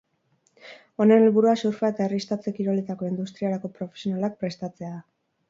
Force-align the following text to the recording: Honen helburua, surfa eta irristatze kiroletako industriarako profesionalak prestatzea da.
Honen 1.03 1.25
helburua, 1.25 1.53
surfa 1.63 1.91
eta 1.93 2.07
irristatze 2.11 2.55
kiroletako 2.61 3.11
industriarako 3.11 3.73
profesionalak 3.77 4.41
prestatzea 4.43 4.93
da. 4.97 5.07